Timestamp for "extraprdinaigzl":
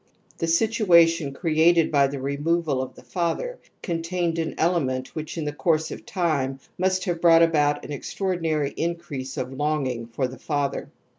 7.91-8.75